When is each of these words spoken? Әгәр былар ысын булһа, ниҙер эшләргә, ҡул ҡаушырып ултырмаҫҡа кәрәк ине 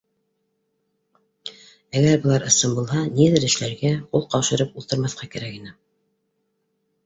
Әгәр 1.99 2.17
былар 2.23 2.47
ысын 2.49 2.73
булһа, 2.79 3.05
ниҙер 3.19 3.47
эшләргә, 3.51 3.95
ҡул 4.17 4.27
ҡаушырып 4.35 4.83
ултырмаҫҡа 4.83 5.33
кәрәк 5.37 5.63
ине 5.63 5.79